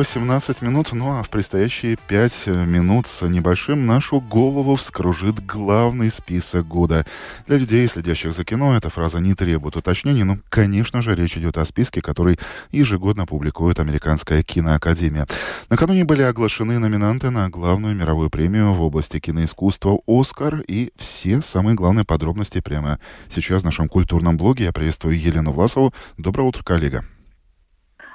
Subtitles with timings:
[0.00, 6.66] 18 минут, ну а в предстоящие 5 минут с небольшим нашу голову вскружит главный список
[6.66, 7.04] года.
[7.46, 11.58] Для людей, следящих за кино, эта фраза не требует уточнений, но, конечно же, речь идет
[11.58, 12.38] о списке, который
[12.70, 15.26] ежегодно публикует Американская киноакадемия.
[15.68, 21.74] Накануне были оглашены номинанты на главную мировую премию в области киноискусства «Оскар» и все самые
[21.74, 22.98] главные подробности прямо
[23.28, 24.64] сейчас в нашем культурном блоге.
[24.64, 25.92] Я приветствую Елену Власову.
[26.16, 27.04] Доброе утро, коллега.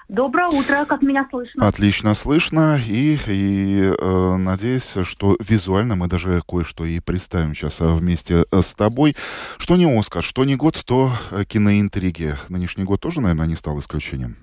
[0.08, 1.68] Доброе утро, как меня слышно?
[1.68, 7.92] Отлично слышно, и, и э, надеюсь, что визуально мы даже кое-что и представим сейчас э,
[7.92, 9.16] вместе э, с тобой.
[9.58, 12.36] Что не Оскар, что не год, то э, киноинтриги.
[12.50, 14.38] Нынешний год тоже, наверное, не стал исключением.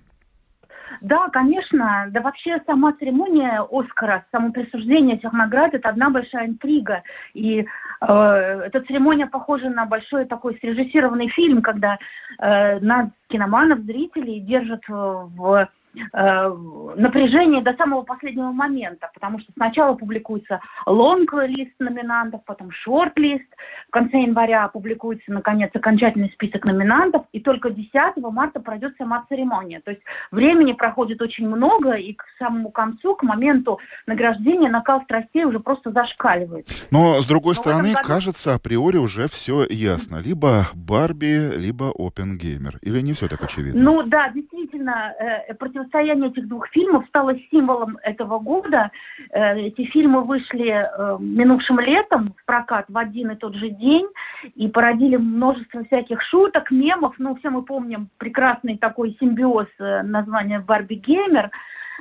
[1.03, 2.07] Да, конечно.
[2.11, 7.03] Да вообще сама церемония Оскара, само присуждение этих наград– это одна большая интрига.
[7.35, 7.67] И
[8.01, 11.99] э, эта церемония похожа на большой такой срежиссированный фильм, когда
[12.39, 15.69] э, нас, киноманов, зрителей держат в
[16.13, 23.47] напряжение до самого последнего момента, потому что сначала публикуется лонг-лист номинантов, потом шорт-лист,
[23.89, 29.81] в конце января публикуется, наконец, окончательный список номинантов, и только 10 марта пройдет сама церемония.
[29.81, 35.45] То есть времени проходит очень много, и к самому концу, к моменту награждения, накал страстей
[35.45, 36.69] уже просто зашкаливает.
[36.91, 38.07] Но, с другой Но стороны, году...
[38.07, 40.17] кажется, априори уже все ясно.
[40.17, 42.79] Либо Барби, либо Опенгеймер.
[42.83, 43.81] Или не все так очевидно?
[43.83, 48.91] Ну да, действительно, э, против противостояние этих двух фильмов стало символом этого года.
[49.31, 54.09] Э, эти фильмы вышли э, минувшим летом в прокат в один и тот же день
[54.55, 57.15] и породили множество всяких шуток, мемов.
[57.19, 61.51] Ну, все мы помним прекрасный такой симбиоз э, названия «Барби Геймер».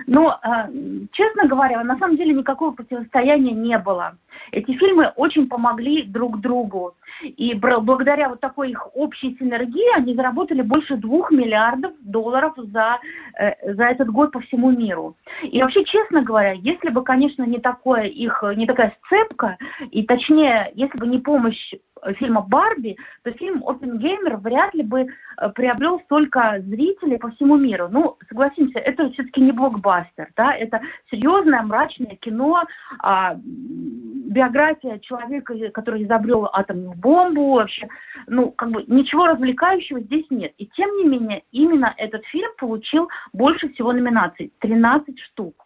[0.08, 0.70] Но, а,
[1.12, 4.18] честно говоря, на самом деле никакого противостояния не было.
[4.52, 6.96] Эти фильмы очень помогли друг другу.
[7.24, 13.00] И благодаря вот такой их общей синергии они заработали больше двух миллиардов долларов за,
[13.40, 15.16] э, за этот год по всему миру.
[15.44, 19.58] И вообще, честно говоря, если бы, конечно, не, такое их, не такая сцепка,
[19.90, 21.74] и точнее, если бы не помощь
[22.16, 27.88] фильма «Барби», то фильм «Опенгеймер» вряд ли бы э, приобрел столько зрителей по всему миру.
[27.90, 32.64] Ну, согласимся, это все-таки не блокбастер, да, это серьезное, мрачное кино,
[33.00, 37.88] а, биография человека, который изобрел атомную бомбу, вообще,
[38.28, 40.54] ну, как бы ничего развлекающего здесь нет.
[40.58, 45.66] И тем не менее, именно этот фильм получил больше всего номинаций, 13 штук.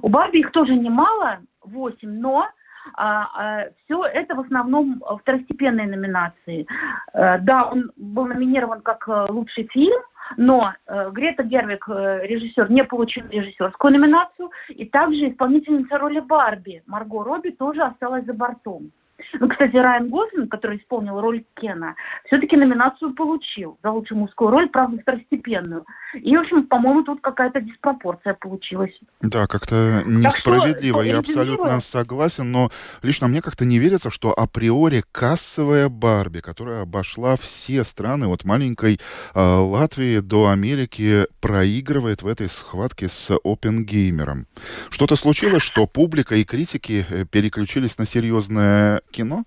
[0.00, 2.46] У Барби их тоже немало, 8, но
[2.94, 6.66] все это в основном второстепенные номинации.
[7.12, 10.00] А, да, он был номинирован как э, лучший фильм,
[10.36, 16.82] но э, Грета Гервик, э, режиссер, не получил режиссерскую номинацию, и также исполнительница роли Барби
[16.86, 18.92] Марго Робби тоже осталась за бортом.
[19.38, 21.94] Ну, кстати, Райан Гослинг, который исполнил роль Кена,
[22.24, 25.84] все-таки номинацию получил за лучшую мужскую роль, правда, второстепенную.
[26.14, 28.98] И, в общем, по-моему, тут какая-то диспропорция получилась.
[29.20, 32.70] Да, как-то несправедливо, что, я абсолютно согласен, но
[33.02, 39.00] лично мне как-то не верится, что априори кассовая Барби, которая обошла все страны от маленькой
[39.34, 44.46] э, Латвии до Америки, проигрывает в этой схватке с Опенгеймером.
[44.90, 49.44] Что-то случилось, что публика и критики э, переключились на серьезное кино?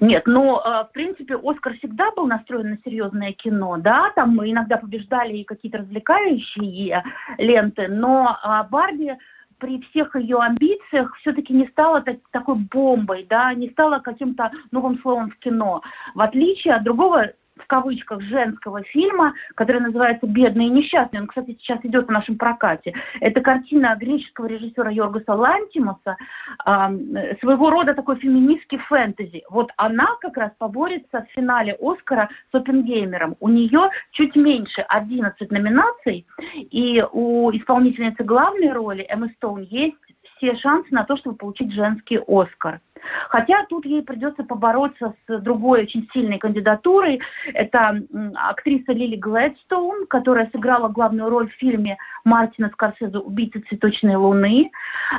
[0.00, 4.50] Нет, ну, э, в принципе, Оскар всегда был настроен на серьезное кино, да, там мы
[4.50, 7.02] иногда побеждали и какие-то развлекающие
[7.36, 9.18] ленты, но а, Барби
[9.58, 14.98] при всех ее амбициях все-таки не стала так, такой бомбой, да, не стала каким-то новым
[15.00, 15.82] словом в кино.
[16.14, 21.20] В отличие от другого в кавычках женского фильма, который называется «Бедный и несчастный».
[21.20, 22.94] Он, кстати, сейчас идет в нашем прокате.
[23.20, 26.16] Это картина греческого режиссера Йоргаса Лантимуса,
[26.64, 29.44] э, своего рода такой феминистский фэнтези.
[29.50, 33.36] Вот она как раз поборется в финале Оскара с Опенгеймером.
[33.40, 39.96] У нее чуть меньше 11 номинаций, и у исполнительницы главной роли Эммы Стоун есть
[40.36, 42.80] все шансы на то, чтобы получить женский Оскар.
[43.28, 47.20] Хотя тут ей придется побороться с другой очень сильной кандидатурой.
[47.52, 48.00] Это
[48.34, 54.70] актриса Лили Глэдстоун, которая сыграла главную роль в фильме Мартина Скорсезе «Убийца цветочной луны».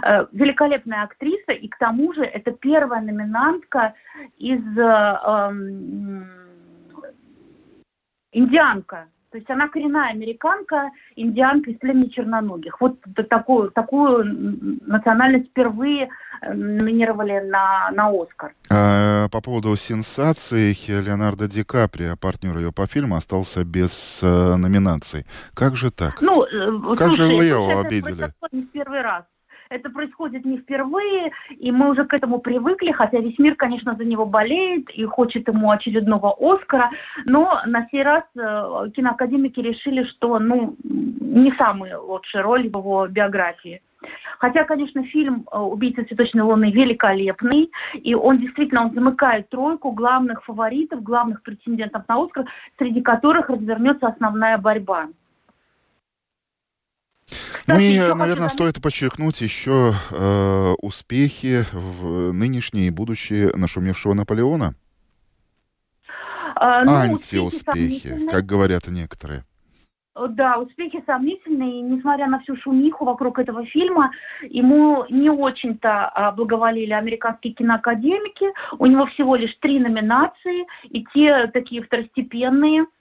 [0.03, 3.93] Э, великолепная актриса, и к тому же это первая номинантка
[4.37, 5.51] из э, э,
[8.31, 12.81] индианка то есть она коренная американка, индианка из племени черноногих.
[12.81, 12.99] Вот
[13.29, 16.09] такую, такую национальность впервые
[16.41, 18.53] э, номинировали на, на Оскар.
[18.69, 25.25] А, по поводу сенсации, Леонардо Ди Каприо, партнер ее по фильму, остался без э, номинаций.
[25.53, 26.21] Как же так?
[26.21, 28.25] Ну, э, как слушай, же Лео обидели?
[28.25, 29.23] Это не первый раз
[29.69, 34.03] это происходит не впервые, и мы уже к этому привыкли, хотя весь мир, конечно, за
[34.03, 36.89] него болеет и хочет ему очередного Оскара,
[37.25, 43.07] но на сей раз э, киноакадемики решили, что ну, не самая лучшая роль в его
[43.07, 43.81] биографии.
[44.39, 50.43] Хотя, конечно, фильм э, «Убийца цветочной луны» великолепный, и он действительно он замыкает тройку главных
[50.43, 52.45] фаворитов, главных претендентов на Оскар,
[52.77, 55.09] среди которых развернется основная борьба.
[57.67, 64.75] Ну и, наверное, стоит подчеркнуть еще э, успехи в нынешние и будущие нашумевшего Наполеона.
[66.55, 69.45] А, ну, Антиуспехи, как говорят некоторые.
[70.15, 74.11] Да, успехи сомнительные, несмотря на всю шумиху вокруг этого фильма,
[74.41, 78.47] ему не очень-то благоволили американские киноакадемики,
[78.77, 82.85] у него всего лишь три номинации, и те такие второстепенные–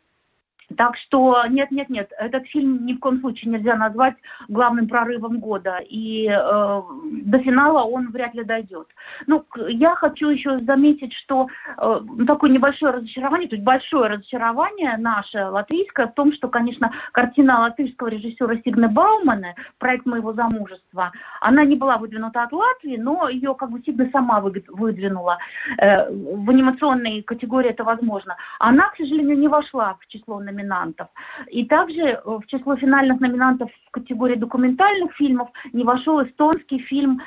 [0.77, 4.17] так что нет, нет, нет, этот фильм ни в коем случае нельзя назвать
[4.49, 6.83] главным прорывом года, и э,
[7.23, 8.89] до финала он вряд ли дойдет.
[9.27, 11.49] Ну, я хочу еще заметить, что
[11.79, 17.61] э, такое небольшое разочарование, то есть большое разочарование наше латвийское в том, что, конечно, картина
[17.61, 23.55] латышского режиссера Сигны Баумана, проект моего замужества, она не была выдвинута от Латвии, но ее
[23.55, 25.39] как бы Сигна сама выдвинула.
[25.79, 28.37] Э, в анимационной категории это возможно.
[28.59, 31.09] Она, к сожалению, не вошла в число номинаций номинантов.
[31.49, 37.21] И также э, в число финальных номинантов в категории документальных фильмов не вошел эстонский фильм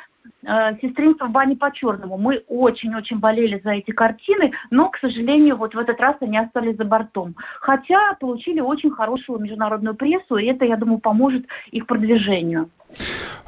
[0.44, 2.18] э, «Сестринство в бане по-черному».
[2.18, 6.78] Мы очень-очень болели за эти картины, но, к сожалению, вот в этот раз они остались
[6.78, 7.36] за бортом.
[7.60, 12.70] Хотя получили очень хорошую международную прессу, и это, я думаю, поможет их продвижению.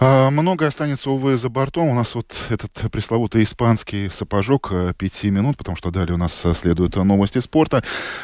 [0.06, 1.88] А, много останется, увы, за бортом.
[1.88, 6.42] У нас вот этот пресловутый испанский сапожок э, пяти минут, потому что далее у нас
[6.44, 7.82] э, следуют новости спорта.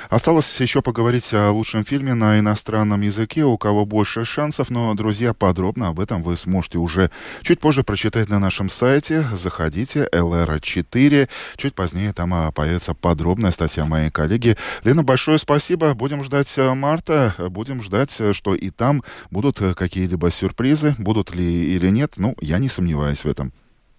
[0.09, 5.33] Осталось еще поговорить о лучшем фильме на иностранном языке, у кого больше шансов, но, друзья,
[5.33, 7.11] подробно об этом вы сможете уже
[7.43, 9.23] чуть позже прочитать на нашем сайте.
[9.31, 11.29] Заходите, LR4.
[11.55, 14.57] Чуть позднее там а, появится подробная статья моей коллеги.
[14.83, 15.93] Лена, большое спасибо.
[15.93, 19.01] Будем ждать э, марта, будем ждать, что и там
[19.31, 23.53] будут какие-либо сюрпризы, будут ли или нет, ну, я не сомневаюсь в этом.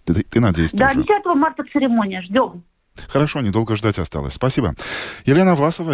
[0.05, 1.05] Ты, ты, ты надеюсь, Да, тоже.
[1.07, 2.63] 10 марта церемония, ждем.
[3.07, 4.33] Хорошо, недолго ждать осталось.
[4.33, 4.75] Спасибо.
[5.25, 5.89] Елена Власова